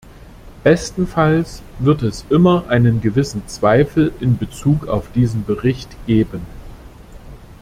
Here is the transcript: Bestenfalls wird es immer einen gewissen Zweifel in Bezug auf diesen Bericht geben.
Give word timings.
Bestenfalls 0.63 1.61
wird 1.77 2.01
es 2.01 2.25
immer 2.31 2.67
einen 2.69 3.01
gewissen 3.01 3.47
Zweifel 3.47 4.11
in 4.19 4.35
Bezug 4.39 4.87
auf 4.87 5.11
diesen 5.11 5.45
Bericht 5.45 5.95
geben. 6.07 6.41